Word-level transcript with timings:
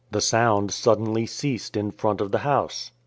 The 0.09 0.19
sound 0.19 0.71
suddenly 0.71 1.27
ceased 1.27 1.77
in 1.77 1.91
front 1.91 2.21
of 2.21 2.31
the 2.31 2.39
house. 2.39 2.89